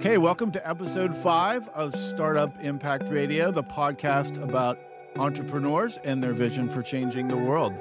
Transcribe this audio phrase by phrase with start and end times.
[0.00, 4.78] Okay, welcome to episode five of Startup Impact Radio, the podcast about
[5.16, 7.74] entrepreneurs and their vision for changing the world.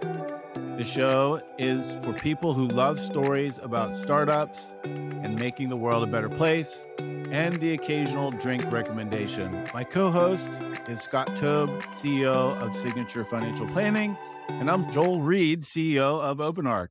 [0.78, 6.08] The show is for people who love stories about startups and making the world a
[6.08, 9.66] better place, and the occasional drink recommendation.
[9.74, 12.28] My co host is Scott Tobe, CEO
[12.60, 14.18] of Signature Financial Planning,
[14.50, 16.90] and I'm Joel Reed, CEO of OpenArc.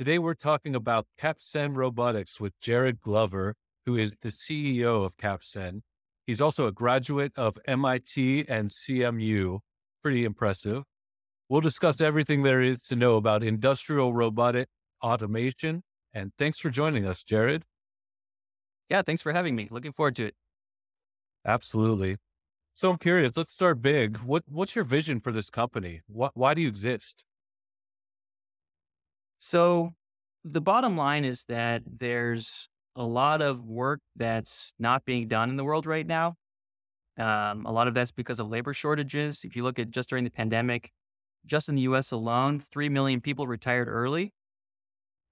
[0.00, 3.54] Today, we're talking about CapSen Robotics with Jared Glover,
[3.84, 5.82] who is the CEO of CapSen.
[6.26, 9.58] He's also a graduate of MIT and CMU.
[10.02, 10.84] Pretty impressive.
[11.50, 14.68] We'll discuss everything there is to know about industrial robotic
[15.02, 15.82] automation.
[16.14, 17.64] And thanks for joining us, Jared.
[18.88, 19.68] Yeah, thanks for having me.
[19.70, 20.34] Looking forward to it.
[21.44, 22.16] Absolutely.
[22.72, 24.16] So I'm curious, let's start big.
[24.20, 26.00] What, what's your vision for this company?
[26.06, 27.22] What, why do you exist?
[29.40, 29.94] So
[30.44, 35.56] the bottom line is that there's a lot of work that's not being done in
[35.56, 36.34] the world right now.
[37.18, 39.42] Um, a lot of that's because of labor shortages.
[39.44, 40.90] If you look at just during the pandemic,
[41.46, 44.30] just in the US alone, 3 million people retired early.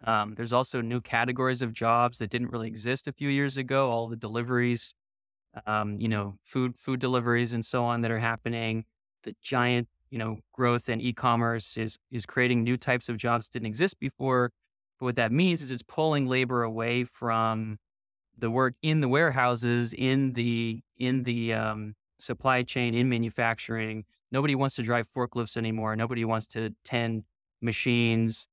[0.04, 3.90] Um, there's also new categories of jobs that didn't really exist a few years ago.
[3.90, 4.94] All the deliveries,
[5.66, 8.86] um, you know, food, food deliveries and so on that are happening.
[9.24, 13.52] The giant you know, growth in e-commerce is is creating new types of jobs that
[13.58, 14.50] didn't exist before.
[14.98, 17.78] But what that means is it's pulling labor away from
[18.36, 24.04] the work in the warehouses, in the in the um, supply chain, in manufacturing.
[24.30, 25.96] Nobody wants to drive forklifts anymore.
[25.96, 27.24] Nobody wants to tend
[27.62, 28.48] machines.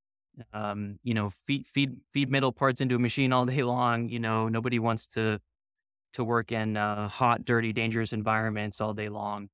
[0.53, 4.09] Um, you know, feed feed feed metal parts into a machine all day long.
[4.09, 5.39] You know, nobody wants to
[6.13, 9.49] to work in uh, hot, dirty, dangerous environments all day long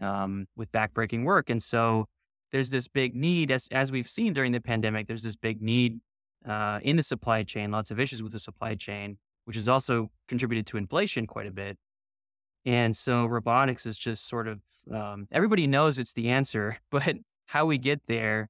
[0.00, 1.50] um, with backbreaking work.
[1.50, 2.06] And so
[2.52, 6.00] there's this big need, as, as we've seen during the pandemic, there's this big need
[6.46, 10.10] uh, in the supply chain, lots of issues with the supply chain, which has also
[10.28, 11.76] contributed to inflation quite a bit.
[12.66, 14.60] And so robotics is just sort of,
[14.92, 17.16] um, everybody knows it's the answer, but
[17.46, 18.48] how we get there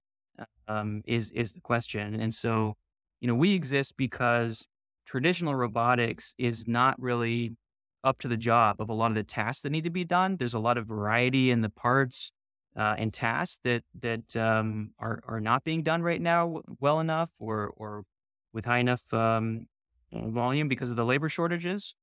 [0.69, 2.15] um, is is the question.
[2.15, 2.77] And so,
[3.21, 4.67] you know, we exist because
[5.05, 7.57] traditional robotics is not really
[8.05, 10.37] up to the job of a lot of the tasks that need to be done.
[10.37, 12.33] There's a lot of variety in the parts
[12.77, 17.31] uh, and tasks that that um, are are not being done right now well enough
[17.39, 18.05] or or
[18.53, 19.67] with high enough um,
[20.13, 21.95] volume because of the labor shortages.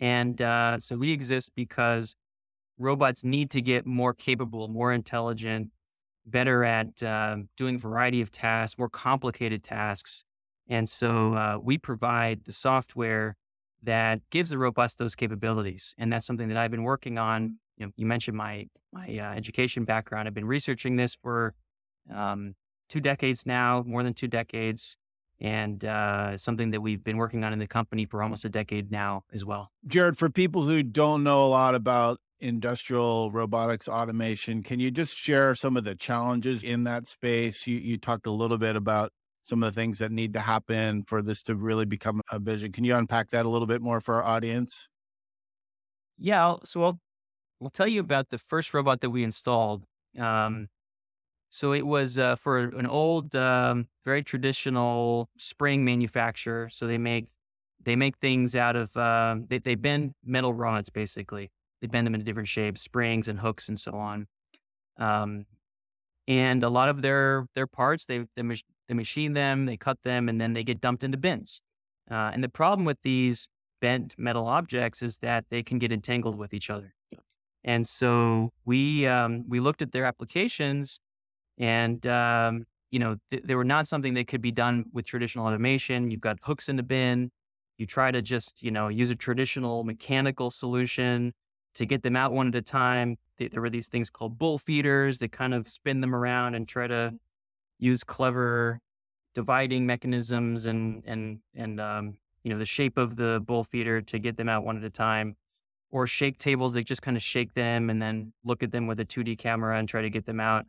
[0.00, 2.16] And uh, so we exist because
[2.78, 5.70] robots need to get more capable, more intelligent,
[6.26, 10.24] better at uh, doing a variety of tasks, more complicated tasks.
[10.68, 13.36] And so uh, we provide the software
[13.84, 15.94] that gives the robust those capabilities.
[15.98, 17.58] And that's something that I've been working on.
[17.76, 20.28] You, know, you mentioned my my uh, education background.
[20.28, 21.54] I've been researching this for
[22.12, 22.54] um,
[22.88, 24.96] two decades now, more than two decades,
[25.40, 28.90] and uh, something that we've been working on in the company for almost a decade
[28.90, 29.70] now as well.
[29.86, 35.16] Jared, for people who don't know a lot about industrial robotics automation, can you just
[35.16, 37.66] share some of the challenges in that space?
[37.66, 39.12] You, you talked a little bit about
[39.44, 42.72] some of the things that need to happen for this to really become a vision.
[42.72, 44.88] Can you unpack that a little bit more for our audience?
[46.18, 46.42] Yeah.
[46.44, 47.00] I'll, so I'll,
[47.62, 49.84] I'll tell you about the first robot that we installed.
[50.18, 50.68] Um,
[51.50, 56.68] so it was uh, for an old, um, very traditional spring manufacturer.
[56.70, 57.28] So they make
[57.84, 61.50] they make things out of uh, they, they bend metal rods basically.
[61.82, 64.26] They bend them into different shapes, springs and hooks and so on.
[64.96, 65.44] Um,
[66.26, 70.02] and a lot of their their parts they they, mach- they machine them, they cut
[70.02, 71.60] them, and then they get dumped into bins.
[72.10, 73.48] Uh, and the problem with these
[73.80, 76.94] bent metal objects is that they can get entangled with each other.
[77.64, 81.00] And so we um, we looked at their applications,
[81.58, 85.46] and um, you know th- they were not something that could be done with traditional
[85.46, 86.10] automation.
[86.10, 87.30] You've got hooks in the bin.
[87.78, 91.32] You try to just you know use a traditional mechanical solution
[91.74, 93.16] to get them out one at a time.
[93.38, 96.86] There were these things called bowl feeders that kind of spin them around and try
[96.86, 97.14] to
[97.78, 98.80] use clever
[99.34, 104.18] dividing mechanisms and and and um, you know the shape of the bowl feeder to
[104.18, 105.36] get them out one at a time
[105.90, 108.98] or shake tables that just kind of shake them and then look at them with
[109.00, 110.64] a 2d camera and try to get them out.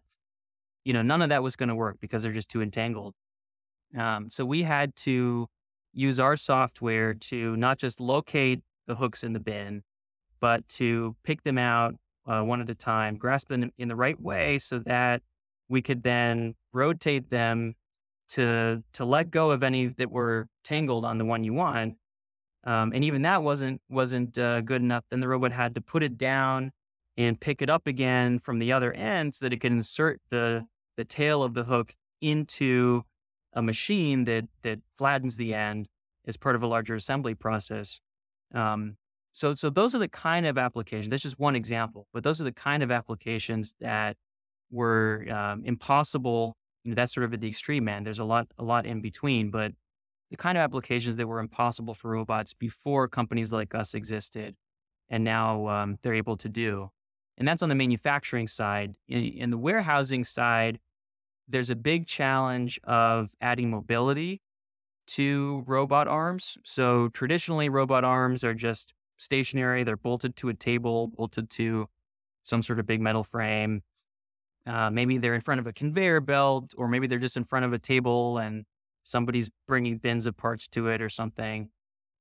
[0.84, 3.14] You know none of that was going to work because they're just too entangled.
[3.96, 5.48] Um, so we had to
[5.94, 9.84] use our software to not just locate the hooks in the bin
[10.40, 11.96] but to pick them out
[12.28, 15.22] uh, one at a time, grasp them in the right way so that
[15.70, 17.76] we could then rotate them
[18.28, 21.96] to to let go of any that were tangled on the one you want.
[22.64, 25.04] Um, and even that wasn't wasn't uh, good enough.
[25.10, 26.72] Then the robot had to put it down
[27.18, 30.66] and pick it up again from the other end so that it could insert the
[30.98, 33.04] the tail of the hook into
[33.54, 35.88] a machine that that flattens the end
[36.28, 38.00] as part of a larger assembly process.
[38.54, 38.98] Um,
[39.36, 41.10] so so those are the kind of applications.
[41.10, 44.16] That's just one example, but those are the kind of applications that
[44.72, 46.56] were um, impossible.
[46.86, 48.06] You know, that's sort of at the extreme end.
[48.06, 49.74] There's a lot a lot in between, but
[50.32, 54.56] the kind of applications that were impossible for robots before companies like us existed,
[55.10, 56.90] and now um, they're able to do.
[57.38, 58.94] And that's on the manufacturing side.
[59.10, 60.80] In, in the warehousing side,
[61.50, 64.42] there's a big challenge of adding mobility
[65.08, 66.58] to robot arms.
[66.64, 69.84] So traditionally, robot arms are just stationary.
[69.84, 71.88] They're bolted to a table, bolted to
[72.44, 73.82] some sort of big metal frame.
[74.68, 77.66] Uh, maybe they're in front of a conveyor belt, or maybe they're just in front
[77.66, 78.66] of a table and
[79.04, 81.70] somebody's bringing bins of parts to it or something.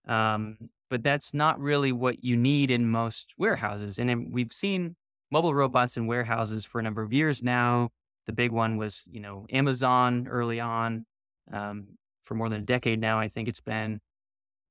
[0.06, 0.58] Um,
[0.91, 3.99] but that's not really what you need in most warehouses.
[3.99, 4.97] And we've seen
[5.31, 7.88] mobile robots in warehouses for a number of years now.
[8.26, 11.06] The big one was, you know, Amazon early on,
[11.52, 11.88] um,
[12.23, 13.19] for more than a decade now.
[13.19, 14.00] I think it's been,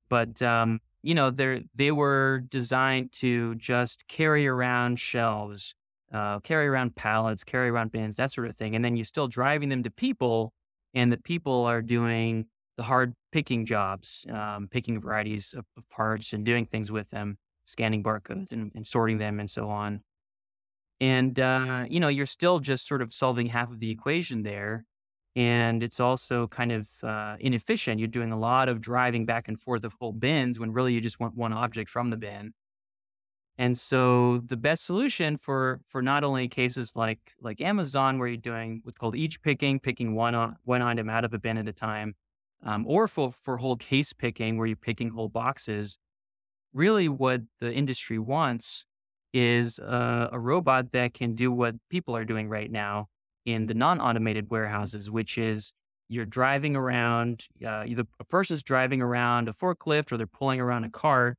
[0.10, 5.76] but um, you know, they they were designed to just carry around shelves,
[6.14, 9.28] uh, carry around pallets, carry around bins, that sort of thing, and then you're still
[9.28, 10.54] driving them to people,
[10.94, 12.46] and the people are doing
[12.78, 17.38] the hard picking jobs, um, picking varieties of, of, parts and doing things with them,
[17.66, 20.02] scanning barcodes and, and sorting them, and so on.
[21.00, 24.86] And, uh, you know, you're still just sort of solving half of the equation there.
[25.36, 28.00] And it's also kind of uh, inefficient.
[28.00, 31.02] You're doing a lot of driving back and forth of whole bins when really you
[31.02, 32.54] just want one object from the bin.
[33.58, 38.38] And so the best solution for for not only cases like like Amazon, where you're
[38.38, 41.68] doing what's called each picking, picking one on, one item out of a bin at
[41.68, 42.16] a time,
[42.64, 46.00] um, or for for whole case picking, where you're picking whole boxes,
[46.74, 48.86] really what the industry wants
[49.34, 53.08] is a, a robot that can do what people are doing right now
[53.46, 55.74] in the non-automated warehouses, which is
[56.10, 60.84] you're driving around, uh, either a person's driving around a forklift or they're pulling around
[60.84, 61.38] a cart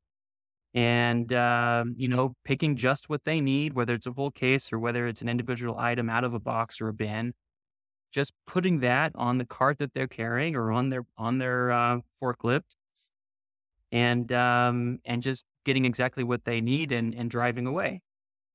[0.74, 4.78] and, uh, you know, picking just what they need, whether it's a whole case or
[4.78, 7.32] whether it's an individual item out of a box or a bin,
[8.12, 11.98] just putting that on the cart that they're carrying or on their, on their uh,
[12.22, 12.74] forklift
[13.92, 18.00] and, um, and just getting exactly what they need and, and driving away.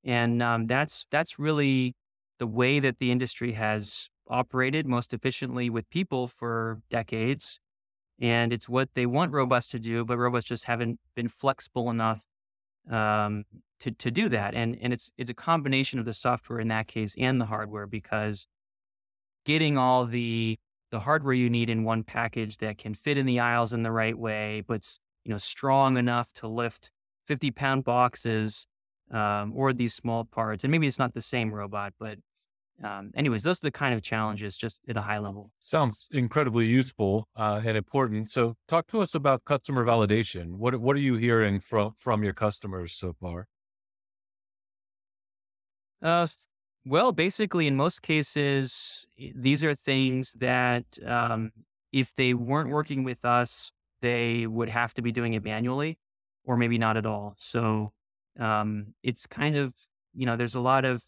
[0.04, 1.94] And um, that's that's really
[2.40, 7.60] the way that the industry has operated most efficiently with people for decades.
[8.22, 12.26] And it's what they want robots to do, but robots just haven't been flexible enough
[12.90, 13.44] um,
[13.80, 14.56] to to do that.
[14.56, 17.88] And and it's it's a combination of the software in that case and the hardware
[17.88, 18.48] because
[19.46, 20.58] getting all the
[20.92, 23.92] the hardware you need in one package that can fit in the aisles in the
[23.92, 26.92] right way, but you know strong enough to lift
[27.28, 28.66] 50 pound boxes
[29.12, 30.64] um, or these small parts.
[30.64, 32.18] And maybe it's not the same robot, but
[32.84, 35.52] um, anyways, those are the kind of challenges just at a high level.
[35.60, 38.30] Sounds incredibly useful uh, and important.
[38.30, 40.56] So, talk to us about customer validation.
[40.56, 43.48] What what are you hearing from from your customers so far?
[46.02, 46.28] Uh,
[46.86, 49.06] well, basically, in most cases,
[49.36, 51.52] these are things that um,
[51.92, 53.72] if they weren't working with us,
[54.02, 56.00] they would have to be doing it manually
[56.46, 57.36] or maybe not at all.
[57.38, 57.92] So
[58.40, 59.74] um, it's kind of,
[60.14, 61.04] you know, there's a lot of,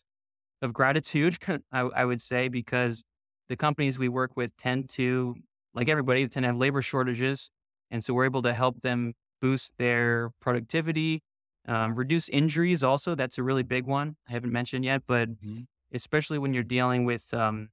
[0.62, 1.38] of gratitude,
[1.72, 3.04] I, I would say, because
[3.50, 5.36] the companies we work with tend to,
[5.74, 7.50] like everybody, tend to have labor shortages.
[7.90, 11.22] And so we're able to help them boost their productivity,
[11.68, 12.84] um, reduce injuries.
[12.84, 14.16] Also, that's a really big one.
[14.30, 15.62] I haven't mentioned yet, but mm-hmm.
[15.94, 17.70] especially when you're dealing with um,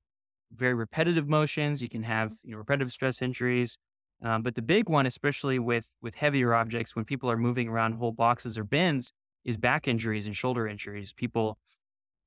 [0.52, 3.76] very repetitive motions, you can have you know, repetitive stress injuries.
[4.22, 7.92] Um, but the big one, especially with with heavier objects, when people are moving around
[7.92, 9.12] whole boxes or bins,
[9.44, 11.12] is back injuries and shoulder injuries.
[11.12, 11.56] People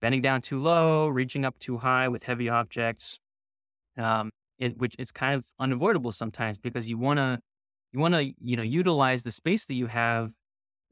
[0.02, 3.20] bending down too low, reaching up too high with heavy objects,
[3.98, 7.40] um, it, which it's kind of unavoidable sometimes because you want to
[7.94, 10.32] you want to you know utilize the space that you have,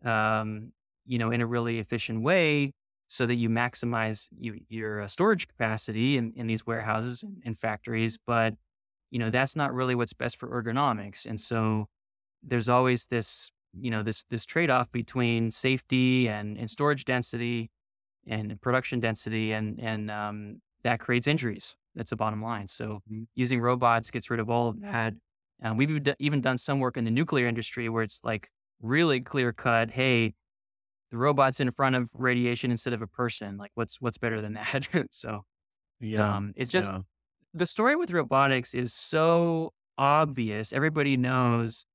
[0.04, 0.72] um,
[1.06, 2.72] you know, in a really efficient way
[3.08, 8.20] so that you maximize you, your uh, storage capacity in, in these warehouses and factories,
[8.28, 8.54] but
[9.10, 11.26] you know, that's not really what's best for ergonomics.
[11.26, 11.88] And so
[12.44, 17.72] there's always this, you know, this this trade-off between safety and, and storage density
[18.30, 21.76] and production density and and um, that creates injuries.
[21.96, 22.68] That's the bottom line.
[22.68, 23.24] So mm-hmm.
[23.36, 25.14] using robots gets rid of all of that.
[25.62, 28.50] And we've even done some work in the nuclear industry where it's like
[28.82, 29.92] really clear cut.
[29.92, 30.34] Hey,
[31.12, 33.58] the robot's in front of radiation instead of a person.
[33.58, 34.88] Like, what's what's better than that?
[35.12, 35.42] so,
[36.00, 37.00] yeah, um, it's just yeah
[37.54, 40.72] the story with robotics is so obvious.
[40.72, 41.86] Everybody knows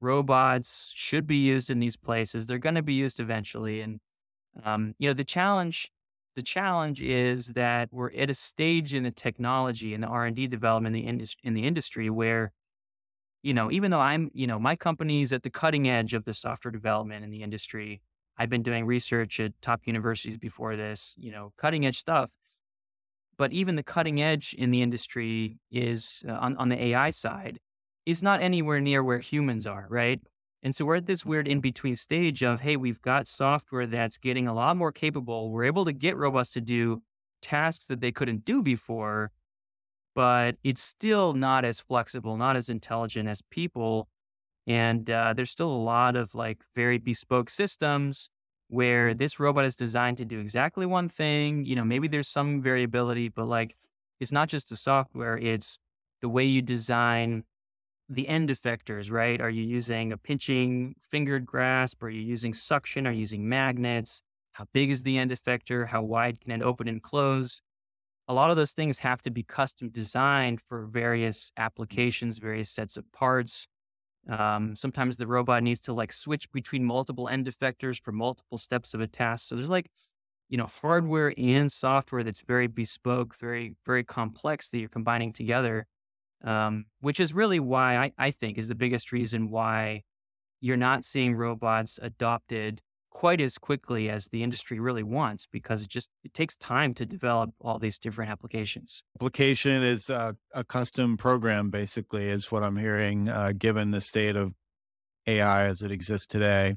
[0.00, 2.46] robots should be used in these places.
[2.46, 3.80] They're going to be used eventually.
[3.80, 4.00] And
[4.64, 5.90] Um, you know, the challenge
[6.36, 10.36] the challenge is that we're at a stage in the technology and the R and
[10.36, 12.52] D development in the, indus- in the industry where,
[13.42, 16.34] you know, even though I'm, you know, my company's at the cutting edge of the
[16.34, 18.02] software development in the industry.
[18.38, 22.32] I've been doing research at top universities before this, you know, cutting edge stuff.
[23.38, 27.58] But even the cutting edge in the industry is uh, on, on the AI side
[28.04, 30.20] is not anywhere near where humans are, right?
[30.62, 34.18] And so we're at this weird in between stage of, hey, we've got software that's
[34.18, 35.50] getting a lot more capable.
[35.50, 37.02] We're able to get robots to do
[37.42, 39.30] tasks that they couldn't do before,
[40.14, 44.08] but it's still not as flexible, not as intelligent as people.
[44.66, 48.30] And uh, there's still a lot of like very bespoke systems
[48.68, 51.64] where this robot is designed to do exactly one thing.
[51.64, 53.76] You know, maybe there's some variability, but like
[54.18, 55.78] it's not just the software, it's
[56.20, 57.44] the way you design
[58.08, 59.40] the end effectors, right?
[59.40, 62.02] Are you using a pinching fingered grasp?
[62.02, 63.06] Are you using suction?
[63.06, 64.22] Are you using magnets?
[64.52, 65.86] How big is the end effector?
[65.86, 67.60] How wide can it open and close?
[68.28, 72.96] A lot of those things have to be custom designed for various applications, various sets
[72.96, 73.66] of parts.
[74.28, 78.94] Um, sometimes the robot needs to like switch between multiple end effectors for multiple steps
[78.94, 79.48] of a task.
[79.48, 79.90] So there's like,
[80.48, 85.86] you know, hardware and software that's very bespoke, very, very complex that you're combining together
[86.44, 90.02] um, which is really why I, I think is the biggest reason why
[90.60, 92.82] you're not seeing robots adopted
[93.16, 97.06] quite as quickly as the industry really wants because it just it takes time to
[97.06, 99.02] develop all these different applications.
[99.18, 104.36] Application is a, a custom program basically is what i'm hearing uh, given the state
[104.36, 104.52] of
[105.26, 106.76] ai as it exists today.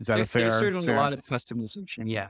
[0.00, 0.96] Is that there, a fair there's certainly fair?
[0.96, 2.28] a lot of customization yeah.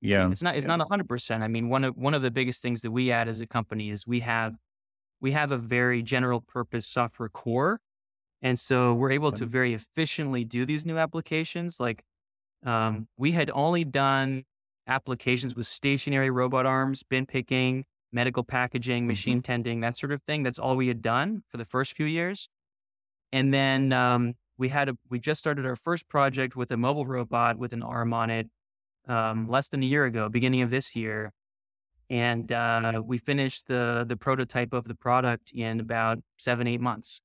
[0.00, 0.30] Yeah.
[0.30, 0.76] it's not it's yeah.
[0.76, 3.40] not 100% i mean one of one of the biggest things that we add as
[3.40, 4.56] a company is we have
[5.20, 7.80] we have a very general purpose software core.
[8.42, 11.78] And so we're able to very efficiently do these new applications.
[11.78, 12.02] Like
[12.64, 14.44] um, we had only done
[14.86, 19.42] applications with stationary robot arms, bin picking, medical packaging, machine mm-hmm.
[19.42, 20.42] tending, that sort of thing.
[20.42, 22.48] That's all we had done for the first few years.
[23.30, 27.06] And then um, we had a, we just started our first project with a mobile
[27.06, 28.48] robot with an arm on it
[29.06, 31.32] um, less than a year ago, beginning of this year
[32.10, 37.20] and uh, we finished the the prototype of the product in about seven eight months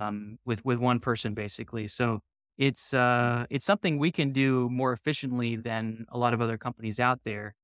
[0.00, 1.86] um, with with one person basically.
[1.86, 2.20] So
[2.56, 6.98] it's uh, it's something we can do more efficiently than a lot of other companies
[6.98, 7.54] out there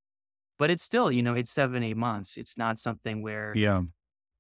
[0.59, 2.37] but it's still you know it's seven eight months.
[2.37, 3.83] It's not something where yeah.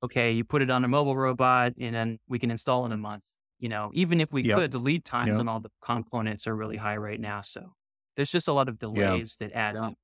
[0.02, 2.96] okay you put it on a mobile robot and then we can install in a
[2.96, 3.24] month
[3.58, 4.58] you know even if we yep.
[4.58, 5.40] could the lead times yep.
[5.40, 7.72] on all the components are really high right now so
[8.16, 9.94] there's just a lot of delays that add up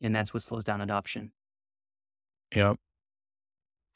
[0.00, 1.32] and that's what slows down adoption
[2.54, 2.76] Yep.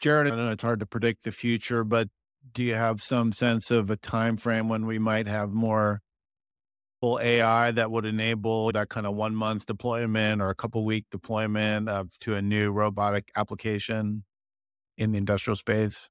[0.00, 2.08] Jared, I know it's hard to predict the future, but
[2.52, 6.00] do you have some sense of a time frame when we might have more
[7.00, 11.06] full AI that would enable that kind of one month deployment or a couple week
[11.10, 14.24] deployment of to a new robotic application
[14.96, 16.08] in the industrial space?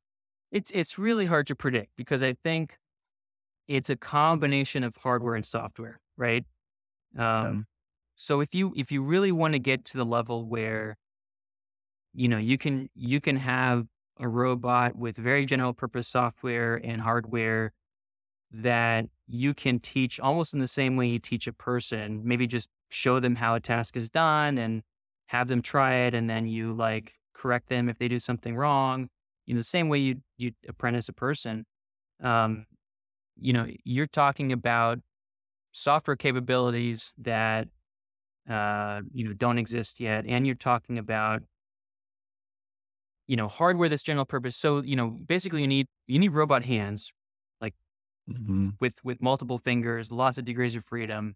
[0.51, 2.77] It's it's really hard to predict because I think
[3.67, 6.43] it's a combination of hardware and software, right?
[7.17, 7.61] Um, yeah.
[8.15, 10.97] So if you if you really want to get to the level where
[12.19, 13.87] you know, you can you can have
[14.19, 17.71] a robot with very general purpose software and hardware
[18.51, 22.21] that you can teach almost in the same way you teach a person.
[22.25, 24.81] Maybe just show them how a task is done and
[25.27, 29.07] have them try it, and then you like correct them if they do something wrong.
[29.45, 31.65] You know, the same way you you apprentice a person.
[32.21, 32.65] Um,
[33.37, 34.99] you know, you're talking about
[35.71, 37.69] software capabilities that
[38.49, 41.43] uh, you know don't exist yet, and you're talking about
[43.29, 44.57] you know, hardware that's general purpose.
[44.57, 47.13] So, you know, basically you need you need robot hands,
[47.61, 47.75] like
[48.27, 48.69] mm-hmm.
[48.81, 51.35] with with multiple fingers, lots of degrees of freedom.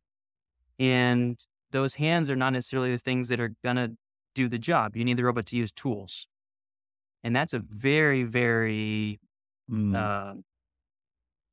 [0.79, 1.39] And
[1.71, 3.89] those hands are not necessarily the things that are gonna
[4.33, 4.97] do the job.
[4.97, 6.27] You need the robot to use tools.
[7.23, 9.19] And that's a very, very
[9.69, 9.95] mm.
[9.95, 10.33] uh,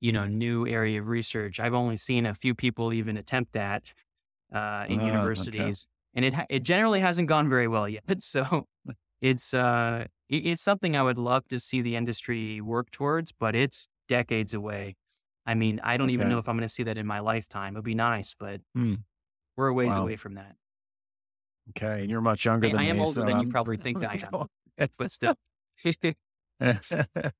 [0.00, 1.60] you know, new area of research.
[1.60, 3.92] I've only seen a few people even attempt that
[4.54, 6.16] uh, in uh, universities, okay.
[6.16, 8.04] and it ha- it generally hasn't gone very well yet.
[8.20, 8.66] So
[9.20, 13.88] it's uh, it's something I would love to see the industry work towards, but it's
[14.08, 14.96] decades away.
[15.46, 16.14] I mean, I don't okay.
[16.14, 17.74] even know if I'm going to see that in my lifetime.
[17.74, 18.98] It'd be nice, but mm.
[19.56, 20.02] we're a ways wow.
[20.02, 20.54] away from that.
[21.70, 22.88] Okay, and you're much younger I, than I me.
[22.88, 23.46] I am older so than I'm...
[23.46, 24.46] you probably think I am,
[24.96, 25.34] but still.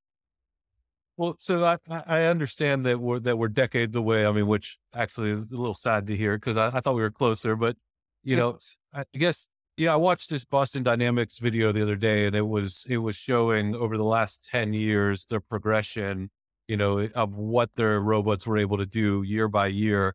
[1.17, 4.27] well, so I, I understand that we're that we're decades away.
[4.27, 7.03] I mean, which actually is a little sad to hear because I, I thought we
[7.03, 7.57] were closer.
[7.57, 7.77] But
[8.25, 8.59] you know,
[8.95, 9.49] I guess
[9.81, 13.17] yeah, I watched this Boston Dynamics video the other day, and it was it was
[13.17, 16.31] showing over the last ten years the progression,
[16.69, 20.15] you know, of what their robots were able to do year by year.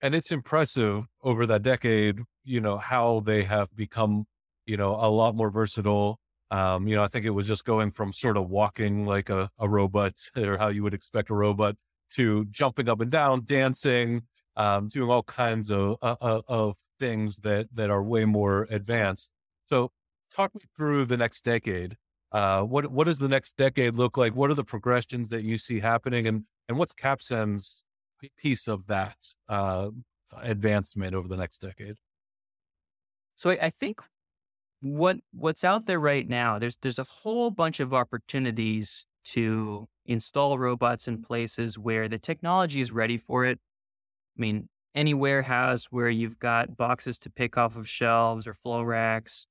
[0.00, 4.26] and it's impressive over that decade, you know, how they have become,
[4.64, 6.20] you know, a lot more versatile.
[6.52, 9.50] Um, you know, I think it was just going from sort of walking like a,
[9.58, 11.76] a robot or how you would expect a robot
[12.12, 14.22] to jumping up and down, dancing,
[14.56, 19.32] um, doing all kinds of, uh, uh of things that, that are way more advanced.
[19.66, 19.90] So
[20.30, 21.96] talk me through the next decade.
[22.30, 24.36] Uh, what, what does the next decade look like?
[24.36, 27.82] What are the progressions that you see happening and, and what's CapSen's
[28.38, 29.16] piece of that
[29.48, 29.90] uh,
[30.40, 31.96] advancement over the next decade?
[33.34, 34.02] So I, I think
[34.82, 40.58] what what's out there right now there's there's a whole bunch of opportunities to install
[40.58, 43.58] robots in places where the technology is ready for it.
[44.36, 48.82] I mean, any warehouse where you've got boxes to pick off of shelves or flow
[48.82, 49.46] racks,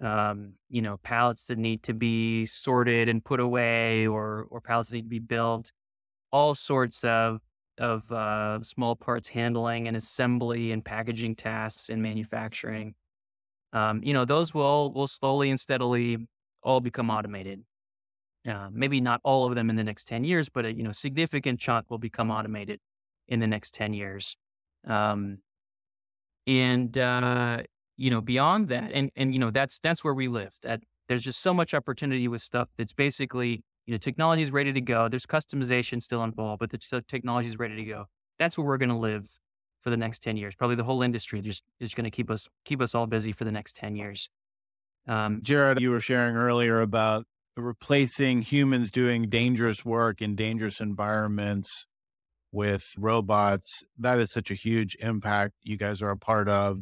[0.00, 4.90] um, you know, pallets that need to be sorted and put away, or or pallets
[4.90, 5.72] that need to be built,
[6.32, 7.40] all sorts of
[7.78, 12.94] of uh, small parts handling and assembly and packaging tasks in manufacturing.
[13.72, 16.18] Um, you know, those will will slowly and steadily
[16.62, 17.62] all become automated.
[18.46, 20.92] Uh, maybe not all of them in the next ten years, but a you know
[20.92, 22.80] significant chunk will become automated
[23.28, 24.36] in the next ten years.
[24.86, 25.38] Um,
[26.46, 27.62] and uh,
[27.96, 30.52] you know, beyond that, and and you know, that's that's where we live.
[30.62, 34.72] That there's just so much opportunity with stuff that's basically you know, technology is ready
[34.72, 35.08] to go.
[35.08, 38.04] There's customization still involved, but the technology is ready to go.
[38.38, 39.26] That's where we're going to live
[39.80, 40.54] for the next 10 years.
[40.54, 43.44] Probably the whole industry just is going to keep us, keep us all busy for
[43.44, 44.30] the next 10 years.
[45.08, 51.86] Um, Jared, you were sharing earlier about replacing humans doing dangerous work in dangerous environments
[52.52, 53.82] with robots.
[53.98, 56.80] That is such a huge impact you guys are a part of.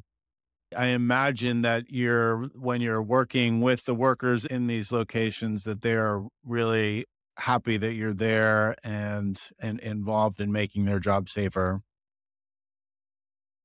[0.76, 6.22] I imagine that you're when you're working with the workers in these locations that they're
[6.44, 7.06] really
[7.38, 11.80] happy that you're there and and involved in making their job safer.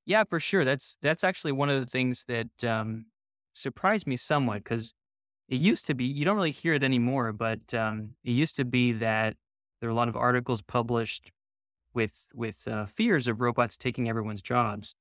[0.05, 0.65] Yeah, for sure.
[0.65, 3.05] That's that's actually one of the things that um,
[3.53, 4.93] surprised me somewhat because
[5.47, 8.65] it used to be you don't really hear it anymore, but um, it used to
[8.65, 9.35] be that
[9.79, 11.31] there are a lot of articles published
[11.95, 14.95] with with uh, fears of robots taking everyone's jobs.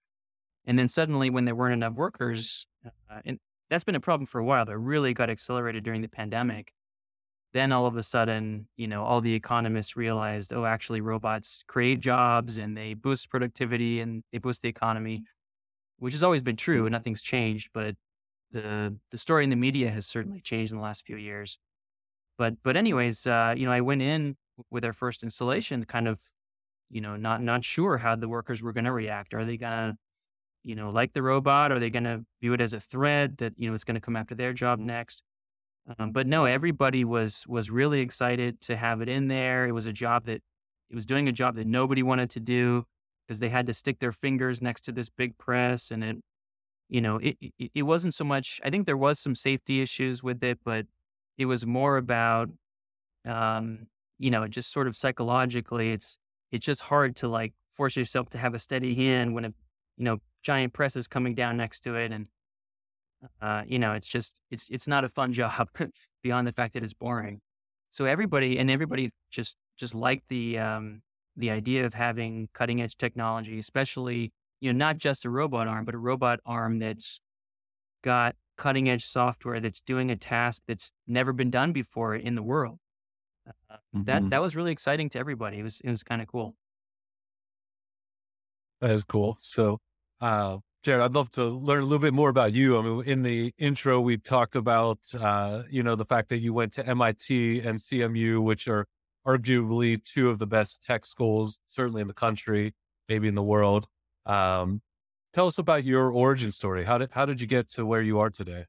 [0.66, 4.38] And then suddenly, when there weren't enough workers, uh, and that's been a problem for
[4.38, 6.72] a while, that really got accelerated during the pandemic.
[7.52, 12.00] Then all of a sudden, you know, all the economists realized, oh, actually, robots create
[12.00, 15.24] jobs and they boost productivity and they boost the economy,
[15.98, 17.70] which has always been true and nothing's changed.
[17.74, 17.96] But
[18.50, 21.59] the the story in the media has certainly changed in the last few years.
[22.38, 24.37] But but anyways, uh, you know, I went in
[24.70, 26.20] with our first installation, kind of,
[26.90, 29.34] you know, not not sure how the workers were going to react.
[29.34, 29.96] Are they going to
[30.64, 31.70] you know, like the robot?
[31.70, 34.00] Are they going to view it as a threat that, you know, it's going to
[34.00, 35.22] come after their job next?
[35.98, 39.66] Um, but no, everybody was was really excited to have it in there.
[39.66, 40.40] It was a job that
[40.88, 42.84] it was doing a job that nobody wanted to do
[43.26, 46.16] because they had to stick their fingers next to this big press, and it,
[46.88, 48.62] you know, it, it it wasn't so much.
[48.64, 50.86] I think there was some safety issues with it, but
[51.36, 52.48] it was more about,
[53.26, 53.86] um,
[54.18, 56.16] you know, just sort of psychologically, it's
[56.54, 59.52] it's just hard to like force yourself to have a steady hand when a
[59.96, 62.28] you know giant press is coming down next to it, and
[63.42, 65.68] uh, you know, it's just it's it's not a fun job
[66.22, 67.40] beyond the fact that it's boring.
[67.90, 71.02] So everybody and everybody just just liked the um,
[71.36, 75.84] the idea of having cutting edge technology, especially you know not just a robot arm,
[75.84, 77.18] but a robot arm that's
[78.04, 82.42] got cutting edge software that's doing a task that's never been done before in the
[82.44, 82.78] world.
[83.46, 84.04] Uh, mm-hmm.
[84.04, 85.59] That that was really exciting to everybody.
[85.59, 86.54] It was it was kind of cool.
[88.80, 89.37] That is cool.
[89.38, 89.80] So
[90.20, 92.78] uh, Jared, I'd love to learn a little bit more about you.
[92.78, 96.52] I mean, in the intro, we talked about, uh, you know, the fact that you
[96.52, 98.87] went to MIT and CMU, which are
[99.26, 102.74] arguably two of the best tech schools, certainly in the country,
[103.09, 103.87] maybe in the world.
[104.26, 104.83] Um,
[105.33, 106.85] tell us about your origin story.
[106.85, 108.66] How did how did you get to where you are today?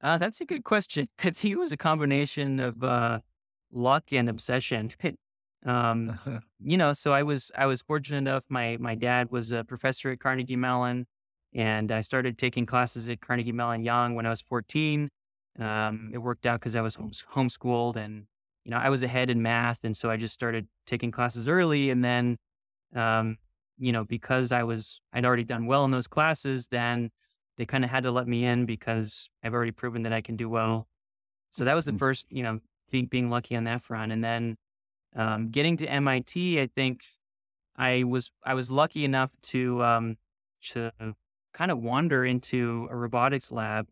[0.00, 1.08] Uh, that's a good question.
[1.18, 3.20] I think it was a combination of uh,
[3.72, 4.90] luck and obsession.
[5.66, 6.16] Um,
[6.60, 8.44] you know, so I was I was fortunate enough.
[8.48, 11.04] My my dad was a professor at Carnegie Mellon,
[11.52, 15.08] and I started taking classes at Carnegie Mellon young when I was 14.
[15.58, 18.26] Um, it worked out because I was homeschooled, and
[18.64, 21.90] you know I was ahead in math, and so I just started taking classes early.
[21.90, 22.36] And then,
[22.94, 23.36] um,
[23.78, 27.10] you know, because I was I'd already done well in those classes, then
[27.58, 30.36] they kind of had to let me in because I've already proven that I can
[30.36, 30.88] do well.
[31.50, 31.98] So that was the mm-hmm.
[31.98, 34.12] first, you know, being, being lucky on that front.
[34.12, 34.56] And then
[35.14, 37.02] um, getting to MIT, I think
[37.76, 40.16] I was I was lucky enough to um,
[40.70, 40.90] to
[41.52, 43.86] kind of wander into a robotics lab.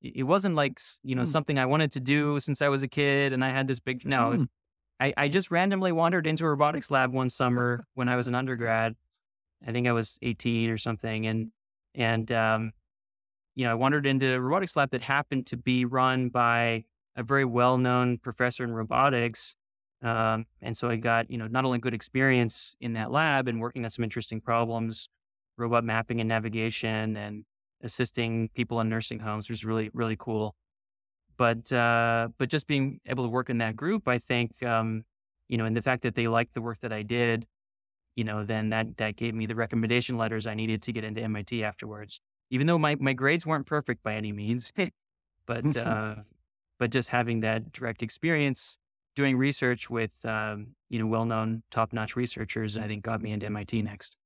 [0.00, 1.28] It wasn't like you know mm.
[1.28, 4.04] something I wanted to do since I was a kid, and I had this big
[4.04, 4.30] no.
[4.30, 4.48] Mm.
[5.02, 8.36] I, I just randomly wandered into a robotics lab one summer when I was an
[8.36, 8.94] undergrad.
[9.66, 11.26] I think I was 18 or something.
[11.26, 11.50] And,
[11.96, 12.72] and, um,
[13.54, 16.84] you know, I wandered into a robotics lab that happened to be run by
[17.16, 19.54] a very well known professor in robotics.
[20.02, 23.60] Um, and so I got, you know, not only good experience in that lab and
[23.60, 25.08] working on some interesting problems,
[25.56, 27.44] robot mapping and navigation and
[27.82, 30.54] assisting people in nursing homes was really, really cool.
[31.36, 35.04] But, uh, but just being able to work in that group, I think, um,
[35.48, 37.46] you know, and the fact that they liked the work that I did,
[38.16, 41.20] you know, then that, that gave me the recommendation letters I needed to get into
[41.20, 42.20] MIT afterwards.
[42.52, 44.72] Even though my, my grades weren't perfect by any means,
[45.46, 46.14] but, uh,
[46.78, 48.78] but just having that direct experience
[49.16, 53.82] doing research with, um, you know, well-known top-notch researchers, I think got me into MIT
[53.82, 54.16] next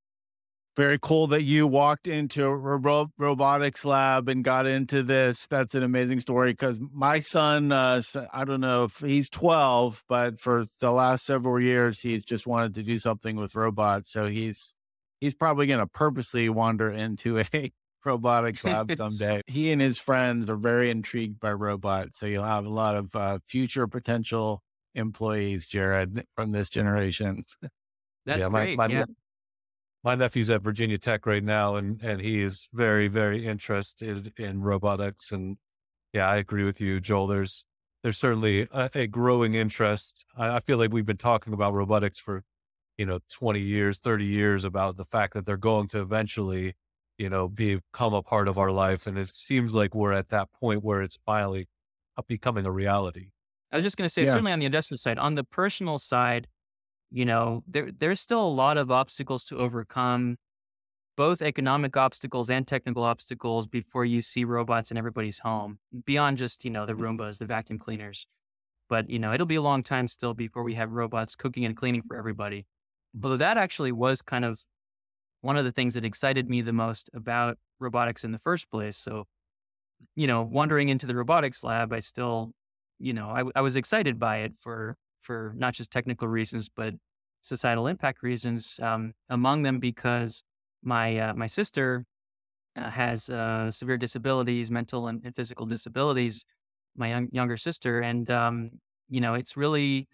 [0.77, 5.47] very cool that you walked into a ro- robotics lab and got into this.
[5.47, 10.39] That's an amazing story because my son, uh, I don't know if he's 12, but
[10.39, 14.13] for the last several years, he's just wanted to do something with robots.
[14.13, 14.75] So he's
[15.19, 17.73] he's probably going to purposely wander into a
[18.07, 19.43] robotics lab someday.
[19.47, 22.19] he and his friends are very intrigued by robots.
[22.19, 24.63] So you'll have a lot of uh, future potential
[24.95, 27.45] employees, Jared, from this generation.
[28.25, 28.79] That's yeah, great.
[28.79, 29.05] My, my, yeah
[30.07, 34.63] my nephew's at Virginia Tech right now, and and he is very very interested in
[34.63, 35.33] robotics.
[35.33, 35.57] And
[36.13, 37.27] yeah, I agree with you, Joel.
[37.27, 37.67] There's
[38.05, 40.25] there's certainly a, a growing interest.
[40.37, 42.45] I, I, feel like we've been talking about robotics for
[42.97, 46.75] you know 20 years, 30 years about the fact that they're going to eventually
[47.19, 50.49] you know become a part of our life, and it seems like we're at that
[50.53, 51.69] point where it's finally
[52.29, 53.29] becoming a reality.
[53.73, 54.31] I was just going to say, yes.
[54.31, 56.47] certainly on the industrial side, on the personal side
[57.11, 60.37] you know, there there's still a lot of obstacles to overcome,
[61.17, 66.65] both economic obstacles and technical obstacles before you see robots in everybody's home, beyond just,
[66.65, 67.21] you know, the mm-hmm.
[67.21, 68.27] Roombas, the vacuum cleaners.
[68.89, 71.77] But, you know, it'll be a long time still before we have robots cooking and
[71.77, 72.67] cleaning for everybody.
[73.23, 74.61] Although that actually was kind of
[75.47, 78.97] one of the things that excited me the most about robotics in the first place.
[78.97, 79.27] So,
[80.17, 82.51] you know, wandering into the robotics lab, I still,
[82.99, 86.95] you know, I, I was excited by it for for not just technical reasons, but
[87.43, 88.81] societal impact reasons.
[88.83, 90.43] Um, among them, because
[90.83, 92.05] my uh, my sister
[92.75, 96.45] uh, has uh, severe disabilities, mental and, and, physical disabilities.
[96.97, 98.71] My young, younger sister, and um,
[99.09, 100.09] you know, it's really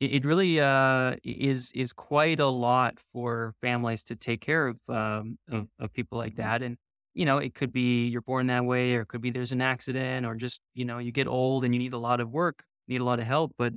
[0.00, 4.80] it, it really uh, is is quite a lot for families to take care of,
[4.88, 6.62] um, of, of people like that.
[6.62, 6.76] And
[7.14, 9.62] you know, it could be you're born that way, or it could be there's an
[9.62, 12.64] accident, or just you know you get old and you need a lot of work,
[12.88, 13.52] need a lot of help.
[13.58, 13.72] But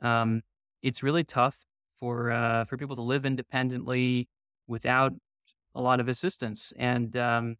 [0.00, 0.42] um,
[0.82, 1.58] it's really tough
[2.00, 4.28] for uh, for people to live independently
[4.68, 5.12] without
[5.74, 6.72] a lot of assistance.
[6.78, 7.56] And um,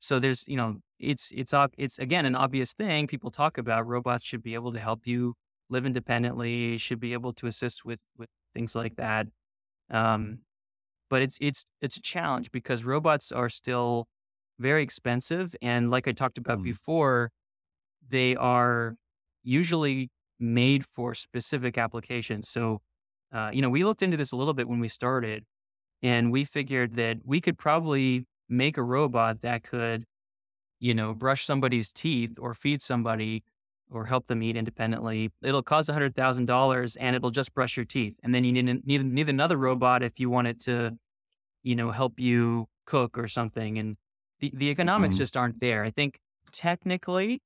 [0.00, 3.86] so there's you know it's it's it's again an obvious thing people talk about.
[3.86, 5.34] Robots should be able to help you
[5.70, 9.26] live independently, should be able to assist with with things like that.
[9.90, 10.40] Um,
[11.08, 14.06] but it's it's it's a challenge because robots are still
[14.58, 16.64] very expensive, and like I talked about mm.
[16.64, 17.30] before,
[18.08, 18.96] they are
[19.42, 22.48] usually made for specific applications.
[22.48, 22.80] So,
[23.32, 25.44] uh, you know, we looked into this a little bit when we started,
[26.02, 30.04] and we figured that we could probably make a robot that could,
[30.78, 33.44] you know, brush somebody's teeth or feed somebody
[33.90, 35.30] or help them eat independently.
[35.42, 38.18] It'll cost $100,000 and it'll just brush your teeth.
[38.22, 40.96] And then you need, need, need another robot if you want it to,
[41.62, 43.78] you know, help you cook or something.
[43.78, 43.96] And
[44.40, 45.22] the, the economics mm-hmm.
[45.22, 45.84] just aren't there.
[45.84, 46.18] I think
[46.52, 47.42] technically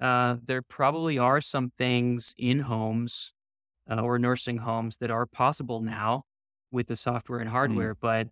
[0.00, 3.32] uh, there probably are some things in homes
[3.90, 6.24] uh, or nursing homes that are possible now
[6.70, 7.52] with the software and mm.
[7.52, 8.00] hardware, mm.
[8.00, 8.28] but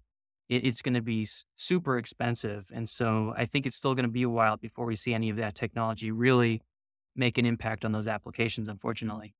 [0.48, 2.70] it, it's going to be super expensive.
[2.72, 5.30] And so I think it's still going to be a while before we see any
[5.30, 6.62] of that technology really
[7.20, 9.34] make an impact on those applications, unfortunately.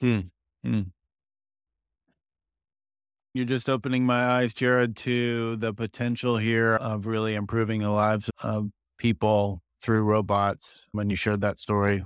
[0.00, 0.20] Hmm.
[0.62, 0.82] Hmm.
[3.32, 8.30] You're just opening my eyes, Jared, to the potential here of really improving the lives
[8.42, 12.04] of people through robots when you shared that story.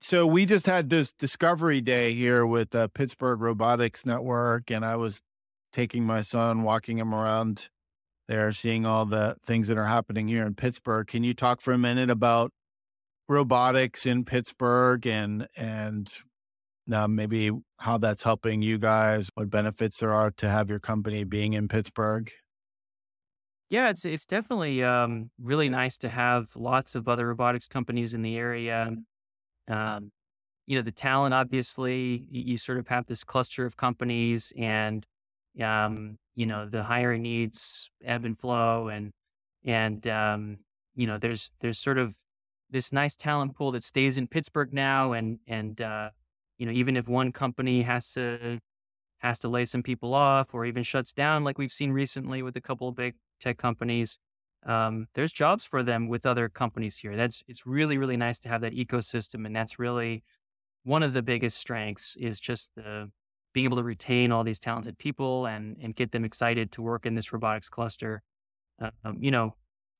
[0.00, 4.96] So we just had this discovery day here with the Pittsburgh Robotics Network, and I
[4.96, 5.20] was
[5.72, 7.68] taking my son, walking him around
[8.28, 11.06] there, seeing all the things that are happening here in Pittsburgh.
[11.06, 12.52] Can you talk for a minute about
[13.28, 16.12] robotics in Pittsburgh and and
[16.92, 19.30] uh, maybe how that's helping you guys?
[19.34, 22.30] What benefits there are to have your company being in Pittsburgh?
[23.70, 28.22] Yeah, it's it's definitely um, really nice to have lots of other robotics companies in
[28.22, 28.94] the area.
[29.68, 30.10] Um,
[30.66, 35.06] you know, the talent obviously you, you, sort of have this cluster of companies, and
[35.62, 39.12] um, you know the hiring needs ebb and flow, and
[39.64, 40.58] and um,
[40.94, 42.14] you know there's there's sort of
[42.74, 46.10] this nice talent pool that stays in Pittsburgh now, and and uh,
[46.58, 48.58] you know, even if one company has to
[49.18, 52.56] has to lay some people off or even shuts down, like we've seen recently with
[52.56, 54.18] a couple of big tech companies,
[54.66, 57.16] um, there's jobs for them with other companies here.
[57.16, 60.24] That's it's really really nice to have that ecosystem, and that's really
[60.82, 63.08] one of the biggest strengths is just the
[63.54, 67.06] being able to retain all these talented people and and get them excited to work
[67.06, 68.20] in this robotics cluster.
[68.82, 69.54] Uh, um, you know,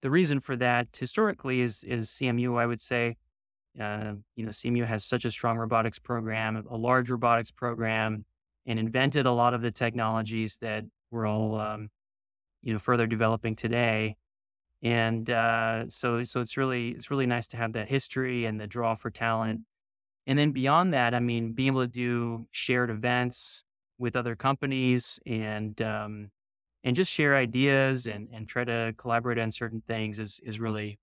[0.04, 2.60] the reason for that historically is is CMU.
[2.60, 3.16] I would say,
[3.80, 8.26] uh, you know, CMU has such a strong robotics program, a large robotics program,
[8.66, 11.88] and invented a lot of the technologies that we're all, um,
[12.62, 14.16] you know, further developing today
[14.84, 18.66] and uh, so so it's really it's really nice to have that history and the
[18.66, 19.62] draw for talent
[20.26, 23.64] and then beyond that i mean being able to do shared events
[23.98, 26.30] with other companies and um,
[26.84, 30.98] and just share ideas and and try to collaborate on certain things is is really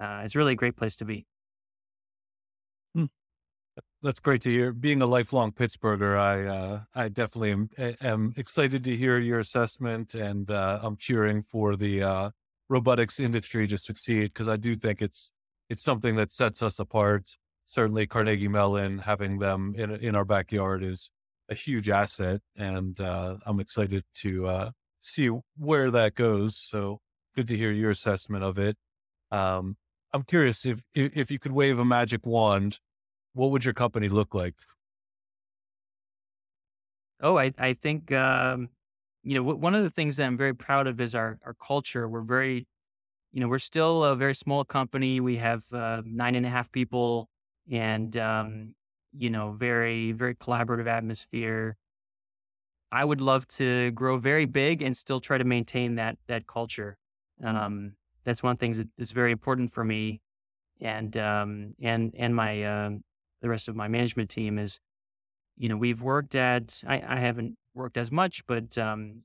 [0.00, 1.26] uh, it's really a great place to be
[2.94, 3.06] hmm.
[4.02, 4.72] That's great to hear.
[4.72, 7.70] Being a lifelong Pittsburgher, I uh, I definitely am,
[8.02, 12.30] am, excited to hear your assessment, and uh, I'm cheering for the uh,
[12.70, 15.32] robotics industry to succeed because I do think it's
[15.68, 17.36] it's something that sets us apart.
[17.66, 21.10] Certainly, Carnegie Mellon having them in in our backyard is
[21.50, 24.70] a huge asset, and uh, I'm excited to uh,
[25.00, 26.56] see where that goes.
[26.56, 27.00] So
[27.34, 28.76] good to hear your assessment of it.
[29.30, 29.76] Um,
[30.12, 32.80] I'm curious if if you could wave a magic wand,
[33.34, 34.56] what would your company look like?
[37.20, 38.70] Oh, I I think um,
[39.22, 42.08] you know, one of the things that I'm very proud of is our our culture.
[42.08, 42.66] We're very,
[43.32, 45.20] you know, we're still a very small company.
[45.20, 47.30] We have uh, nine and a half people,
[47.70, 48.74] and um,
[49.12, 51.76] you know, very very collaborative atmosphere.
[52.92, 56.96] I would love to grow very big and still try to maintain that that culture.
[57.42, 57.92] Um,
[58.24, 60.20] that's one of the things that is very important for me,
[60.80, 62.90] and um, and and my uh,
[63.42, 64.80] the rest of my management team is,
[65.56, 66.82] you know, we've worked at.
[66.86, 69.22] I, I haven't worked as much, but um,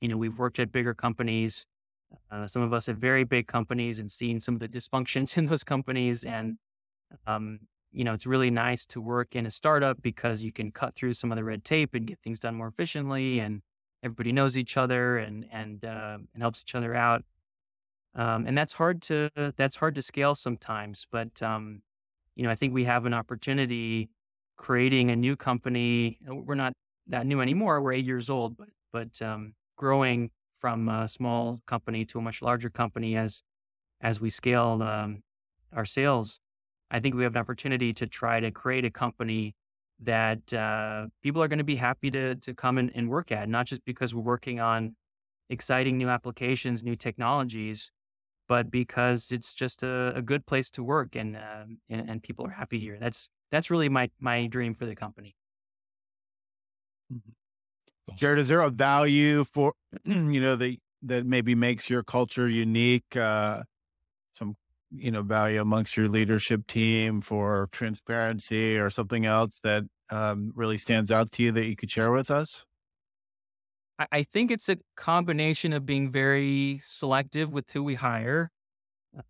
[0.00, 1.66] you know, we've worked at bigger companies.
[2.30, 5.46] Uh, some of us at very big companies and seen some of the dysfunctions in
[5.46, 6.24] those companies.
[6.24, 6.56] And
[7.26, 7.60] um,
[7.92, 11.14] you know, it's really nice to work in a startup because you can cut through
[11.14, 13.62] some of the red tape and get things done more efficiently, and
[14.02, 17.24] everybody knows each other and and uh, and helps each other out.
[18.14, 21.82] Um, and that's hard to that's hard to scale sometimes, but um,
[22.36, 24.10] you know, I think we have an opportunity
[24.56, 26.18] creating a new company.
[26.26, 26.74] We're not
[27.08, 27.80] that new anymore.
[27.80, 32.42] We're eight years old, but but um, growing from a small company to a much
[32.42, 33.42] larger company as
[34.00, 35.22] as we scale um,
[35.72, 36.40] our sales,
[36.90, 39.54] I think we have an opportunity to try to create a company
[40.02, 43.48] that uh, people are going to be happy to to come and, and work at,
[43.48, 44.96] not just because we're working on
[45.50, 47.90] exciting new applications, new technologies,
[48.48, 52.46] but because it's just a, a good place to work and, uh, and, and people
[52.46, 52.96] are happy here.
[52.98, 55.36] That's that's really my my dream for the company.
[57.12, 58.14] Mm-hmm.
[58.16, 59.74] Jared, is there a value for
[60.04, 63.16] you know that that maybe makes your culture unique?
[63.16, 63.62] Uh,
[64.90, 70.78] you know value amongst your leadership team for transparency or something else that um, really
[70.78, 72.64] stands out to you that you could share with us?
[74.10, 78.50] I think it's a combination of being very selective with who we hire.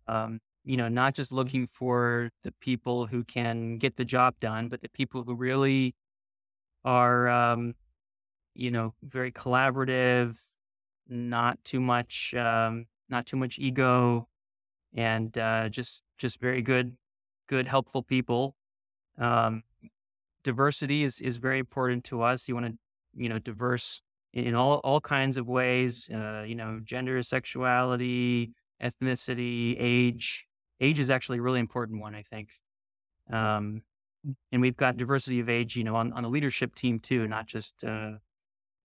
[0.07, 4.69] Um, you know, not just looking for the people who can get the job done,
[4.69, 5.95] but the people who really
[6.85, 7.75] are, um,
[8.55, 10.39] you know, very collaborative,
[11.07, 14.27] not too much, um, not too much ego,
[14.95, 16.95] and uh, just just very good,
[17.47, 18.55] good, helpful people.
[19.17, 19.63] Um,
[20.43, 22.47] diversity is is very important to us.
[22.47, 22.73] You want to,
[23.15, 24.01] you know, diverse
[24.33, 26.09] in all all kinds of ways.
[26.09, 28.51] Uh, you know, gender, sexuality,
[28.83, 30.45] ethnicity, age.
[30.79, 32.49] Age is actually a really important one, I think.
[33.31, 33.83] Um,
[34.51, 37.47] and we've got diversity of age, you know, on, on the leadership team too, not
[37.47, 38.13] just uh,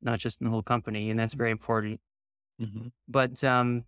[0.02, 2.00] not just in the whole company, and that's very important.
[2.60, 2.88] Mm-hmm.
[3.08, 3.84] But um,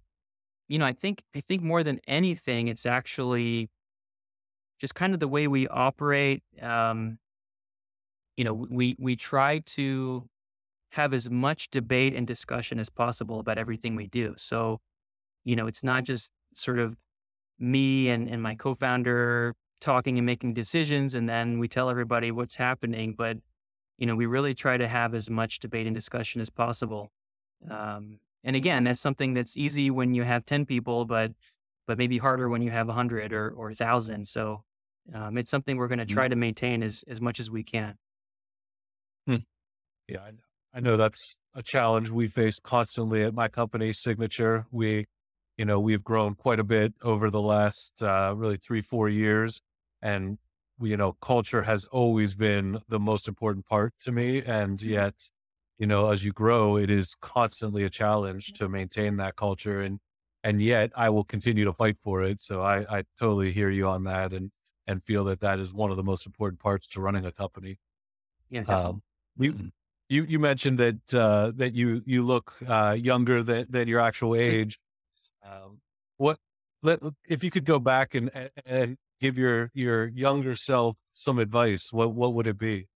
[0.69, 3.71] you know, I think I think more than anything, it's actually
[4.79, 6.43] just kind of the way we operate.
[6.61, 7.19] Um,
[8.37, 10.29] you know, we we try to
[10.93, 14.35] have as much debate and discussion as possible about everything we do.
[14.37, 14.81] So,
[15.45, 16.97] you know, it's not just sort of
[17.59, 22.57] me and, and my co-founder talking and making decisions and then we tell everybody what's
[22.57, 23.37] happening but
[23.97, 27.11] you know we really try to have as much debate and discussion as possible
[27.71, 31.33] um, and again that's something that's easy when you have 10 people but
[31.87, 34.63] but maybe harder when you have 100 or or 1000 so
[35.15, 36.31] um, it's something we're going to try mm-hmm.
[36.31, 37.97] to maintain as as much as we can
[39.27, 39.37] hmm.
[40.09, 40.39] yeah I know.
[40.75, 45.07] I know that's a challenge we face constantly at my company signature we
[45.57, 49.61] you know we've grown quite a bit over the last uh, really three four years
[50.03, 50.39] and
[50.79, 54.43] we, you know, culture has always been the most important part to me.
[54.43, 54.91] And Mm-hmm.
[54.91, 55.15] yet,
[55.79, 59.81] you know, as you grow, it is constantly a challenge to maintain that culture.
[59.81, 60.01] And,
[60.43, 62.41] and yet I will continue to fight for it.
[62.41, 64.51] So I, I totally hear you on that and,
[64.87, 67.79] and feel that that is one of the most important parts to running a company.
[68.51, 68.63] Yeah.
[68.63, 69.03] Um,
[69.39, 69.71] you,
[70.09, 74.35] you, you mentioned that, uh, that you, you look, uh, younger than, than your actual
[74.35, 74.79] age.
[75.45, 75.81] Um,
[76.17, 76.39] what,
[76.83, 81.39] let, if you could go back and, and- and give your, your younger self some
[81.41, 82.87] advice, what, what would it be?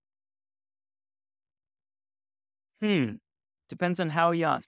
[2.79, 3.15] Hmm.
[3.69, 4.61] Depends on how young.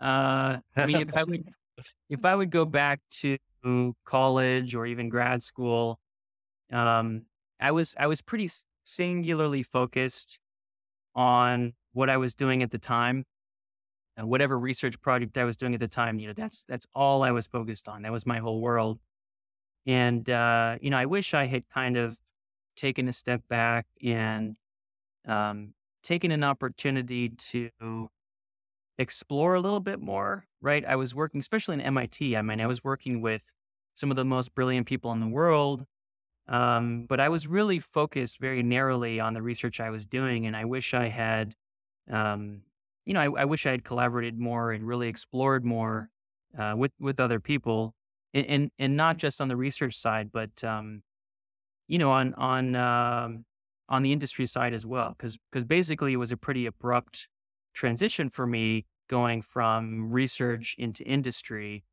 [0.00, 1.44] uh, I mean, if I would,
[2.08, 3.38] if I would go back to
[4.04, 5.98] college or even grad school,
[6.72, 7.22] um,
[7.60, 8.50] I was I was pretty
[8.84, 10.38] singularly focused
[11.14, 13.24] on what I was doing at the time,
[14.16, 16.18] and whatever research project I was doing at the time.
[16.18, 18.02] You know, that's that's all I was focused on.
[18.02, 18.98] That was my whole world.
[19.86, 22.18] And uh, you know, I wish I had kind of
[22.76, 24.56] taken a step back and
[25.26, 28.10] um, taken an opportunity to
[28.98, 30.84] explore a little bit more, right?
[30.84, 32.36] I was working, especially in MIT.
[32.36, 33.44] I mean, I was working with
[33.94, 35.84] some of the most brilliant people in the world,
[36.48, 40.46] um, but I was really focused very narrowly on the research I was doing.
[40.46, 41.54] And I wish I had,
[42.10, 42.62] um,
[43.06, 46.10] you know, I, I wish I had collaborated more and really explored more
[46.58, 47.94] uh, with with other people,
[48.34, 51.02] and, and and not just on the research side, but um,
[51.88, 53.44] you know, on on um,
[53.90, 57.28] on the industry side as well, because because basically it was a pretty abrupt
[57.74, 61.84] transition for me going from research into industry.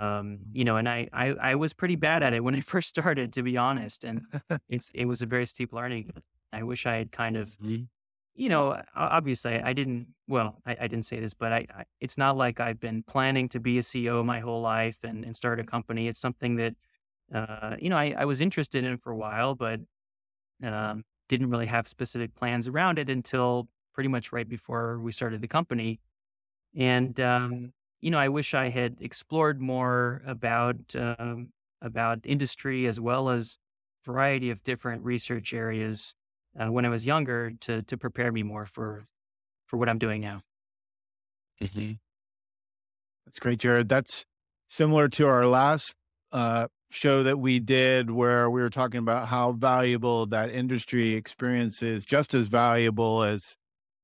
[0.00, 2.88] Um, you know, and I, I I was pretty bad at it when I first
[2.88, 4.22] started, to be honest, and
[4.68, 6.12] it's it was a very steep learning.
[6.52, 7.56] I wish I had kind of,
[8.34, 10.08] you know, obviously I didn't.
[10.28, 13.48] Well, I, I didn't say this, but I, I it's not like I've been planning
[13.50, 16.08] to be a CEO my whole life and, and start a company.
[16.08, 16.74] It's something that,
[17.34, 19.80] uh, you know, I, I was interested in for a while, but
[20.62, 25.40] um, didn't really have specific plans around it until pretty much right before we started
[25.40, 26.00] the company.
[26.76, 32.98] And um, you know, I wish I had explored more about um, about industry as
[32.98, 33.58] well as
[34.04, 36.14] variety of different research areas
[36.58, 39.04] uh, when I was younger to to prepare me more for
[39.66, 40.40] for what I'm doing now.
[43.24, 43.88] That's great, Jared.
[43.88, 44.26] That's
[44.68, 45.94] similar to our last
[46.32, 51.82] uh, show that we did, where we were talking about how valuable that industry experience
[51.82, 53.56] is, just as valuable as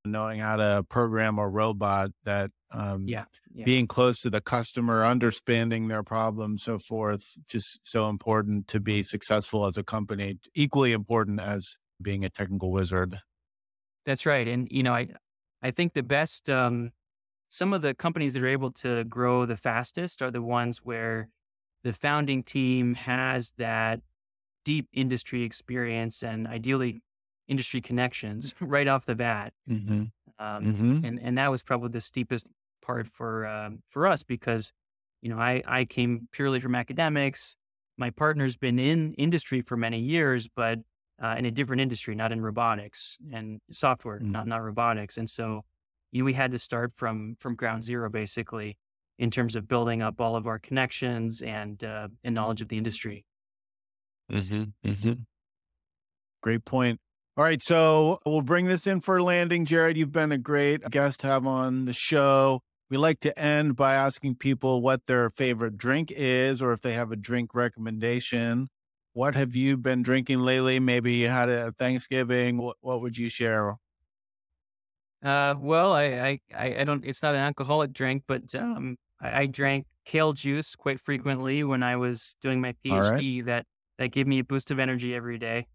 [0.04, 2.10] knowing how to program a robot.
[2.24, 3.64] That um, Yeah, yeah.
[3.64, 9.02] being close to the customer, understanding their problems, so forth, just so important to be
[9.02, 10.38] successful as a company.
[10.54, 13.18] Equally important as being a technical wizard.
[14.04, 14.46] That's right.
[14.46, 15.08] And you know, I
[15.62, 16.92] I think the best um
[17.48, 21.28] some of the companies that are able to grow the fastest are the ones where
[21.86, 24.00] the founding team has that
[24.64, 27.00] deep industry experience and ideally
[27.46, 29.52] industry connections right off the bat.
[29.70, 30.02] Mm-hmm.
[30.38, 31.04] Um, Mm-hmm.
[31.06, 32.50] and and that was probably the steepest
[32.82, 34.72] part for um, for us because
[35.22, 37.54] you know I I came purely from academics.
[37.96, 40.80] My partner's been in industry for many years, but
[41.22, 44.32] uh, in a different industry, not in robotics and software, Mm.
[44.32, 45.16] not not robotics.
[45.18, 45.62] And so
[46.10, 48.76] you know, we had to start from from ground zero basically
[49.18, 52.76] in terms of building up all of our connections and uh, and knowledge of the
[52.76, 53.24] industry.
[54.30, 55.12] Mm-hmm.
[56.42, 57.00] Great point.
[57.36, 57.62] All right.
[57.62, 59.64] So we'll bring this in for a landing.
[59.64, 62.60] Jared, you've been a great guest to have on the show.
[62.88, 66.92] We like to end by asking people what their favorite drink is or if they
[66.92, 68.68] have a drink recommendation.
[69.12, 70.78] What have you been drinking lately?
[70.78, 72.58] Maybe you had a Thanksgiving.
[72.58, 73.76] What, what would you share?
[75.22, 77.04] Uh, well, I, I, I I don't.
[77.04, 81.82] It's not an alcoholic drink, but um, I, I drank kale juice quite frequently when
[81.82, 83.20] I was doing my All right.
[83.20, 83.44] PhD.
[83.44, 83.66] That
[83.98, 85.66] that gave me a boost of energy every day.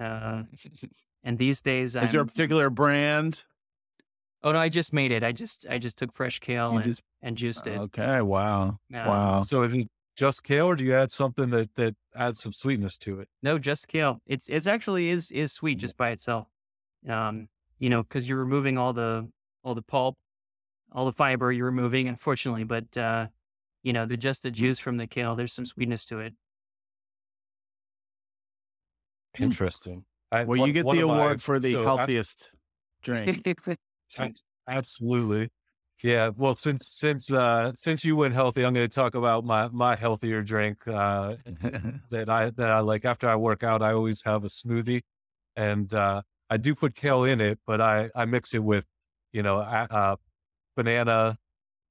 [0.00, 0.42] Uh,
[1.24, 3.44] and these days, Is there a I'm, particular brand?
[4.42, 5.22] oh no, I just made it.
[5.24, 7.78] I just I just took fresh kale You and, just, and juiced it.
[7.78, 8.20] okay.
[8.22, 8.78] Wow.
[8.94, 9.40] Um, Wow.
[9.42, 12.96] So is it just kale or do you add something that, that adds some sweetness
[12.98, 13.28] to it?
[13.42, 14.20] No, just kale.
[14.26, 16.46] It's it's actually is is sweet just by itself.
[17.08, 19.28] Um, you know, because you're removing all the
[19.62, 20.16] all the pulp,
[20.92, 22.64] all the fiber you're removing, unfortunately.
[22.64, 23.26] But uh,
[23.82, 26.34] you know, the just the juice from the kale, there's some sweetness to it.
[29.38, 30.04] Interesting.
[30.32, 32.54] I, Well, one- you get the of my- award for the so I- healthiest
[33.02, 33.44] drink.
[34.68, 35.50] Absolutely.
[36.02, 36.30] Yeah.
[36.36, 39.94] Well, since since uh since you went healthy, I'm going to talk about my my
[39.96, 41.36] healthier drink uh
[42.10, 43.04] that I that I like.
[43.04, 45.02] After I work out, I always have a smoothie,
[45.54, 48.84] and uh I do put kale in it, but I I mix it with
[49.32, 50.16] you know uh,
[50.76, 51.36] banana,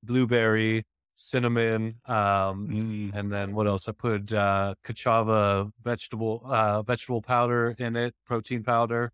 [0.04, 0.84] blueberry,
[1.16, 3.14] cinnamon, um, Mm.
[3.16, 3.88] and then what else?
[3.90, 9.12] I put uh, Ka'Chava vegetable uh, vegetable powder in it, protein powder,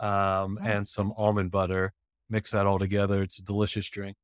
[0.00, 0.64] um, Oh.
[0.64, 1.92] and some almond butter.
[2.28, 3.22] Mix that all together.
[3.22, 4.16] It's a delicious drink.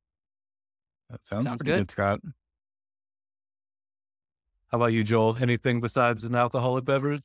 [1.09, 1.91] That sounds, Sounds pretty good.
[1.91, 2.21] Scott.
[4.71, 5.37] How about you, Joel?
[5.39, 7.21] Anything besides an alcoholic beverage?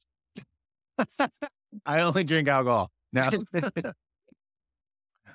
[1.86, 2.90] I only drink alcohol.
[3.12, 3.30] Now,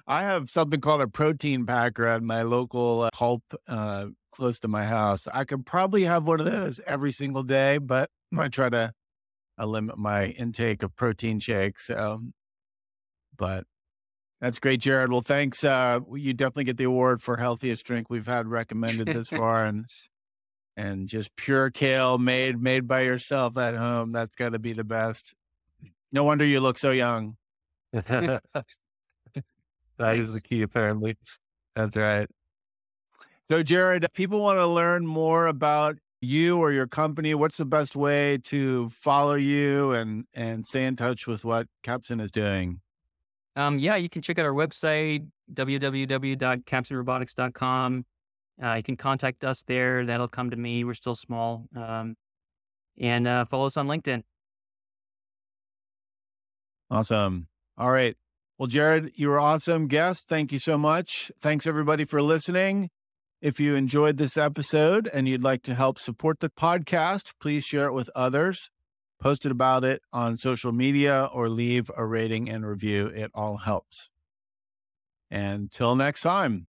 [0.08, 4.70] I have something called a protein packer at my local uh, pulp uh, close to
[4.70, 5.28] my house.
[5.34, 8.94] I could probably have one of those every single day, but I try to
[9.60, 11.88] uh, limit my intake of protein shakes.
[11.88, 12.22] So,
[13.36, 13.66] but
[14.40, 15.12] that's great, Jared.
[15.12, 15.64] Well, thanks.
[15.64, 19.86] Uh, you definitely get the award for healthiest drink we've had recommended this far, and
[20.78, 24.14] and just pure kale made made by yourself at home.
[24.14, 25.36] That's got to be the best.
[26.14, 27.36] No wonder you look so young.
[29.98, 31.18] that is the key, apparently.
[31.76, 32.28] That's right.
[33.48, 37.66] So, Jared, if people want to learn more about you or your company, what's the
[37.66, 42.82] best way to follow you and and stay in touch with what CapSen is doing?
[43.56, 48.06] Um, yeah, you can check out our website, www.capsenrobotics.com.
[48.62, 50.06] Uh, you can contact us there.
[50.06, 50.84] That'll come to me.
[50.84, 51.66] We're still small.
[51.76, 52.16] Um,
[53.00, 54.24] and uh, follow us on LinkedIn.
[56.90, 57.48] Awesome.
[57.78, 58.18] All right.
[58.58, 60.28] Well, Jared, you were awesome guest.
[60.28, 61.32] Thank you so much.
[61.40, 62.90] Thanks everybody for listening.
[63.40, 67.86] If you enjoyed this episode and you'd like to help support the podcast, please share
[67.86, 68.72] it with others.
[69.22, 73.08] Post it about it on social media or leave a rating and review.
[73.08, 74.10] It all helps.
[75.30, 76.68] Until next time.